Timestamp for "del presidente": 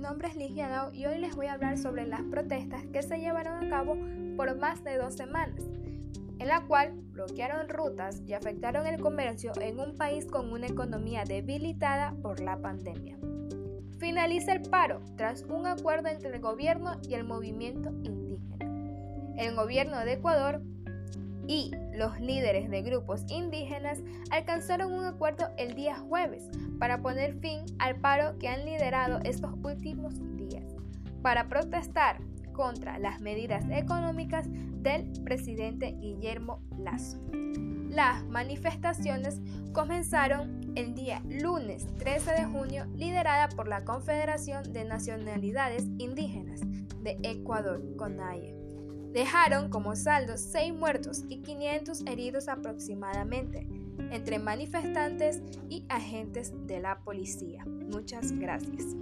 34.50-35.96